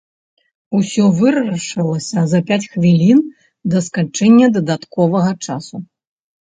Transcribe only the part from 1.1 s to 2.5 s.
вырашылася за